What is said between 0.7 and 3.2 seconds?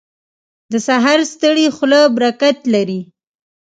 •د سهار ستړې خوله برکت لري.